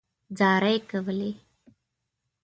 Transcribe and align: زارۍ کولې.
زارۍ 0.37 0.77
کولې. 0.89 1.31